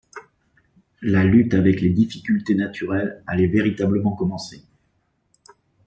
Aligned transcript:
La 1.03 1.23
lutte 1.23 1.53
avec 1.53 1.79
les 1.79 1.91
difficultés 1.91 2.55
naturelles 2.55 3.21
allait 3.27 3.45
véritablement 3.45 4.13
commencer. 4.15 4.65